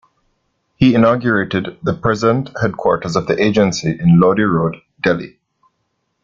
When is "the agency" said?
3.27-3.91